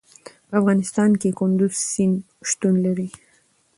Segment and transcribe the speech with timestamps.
[0.47, 2.17] په افغانستان کې کندز سیند
[2.49, 3.09] شتون لري.